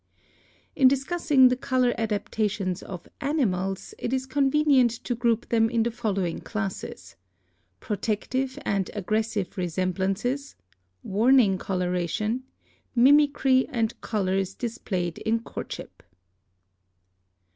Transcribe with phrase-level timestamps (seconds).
[0.75, 5.83] In discussing the color adaptations of animals, it is con venient to group them in
[5.83, 7.17] the following classes:
[7.79, 10.55] Protec tive and aggressive resemblances;
[11.03, 12.45] warning coloration;
[12.95, 16.01] mimicry and colors displayed in courtship.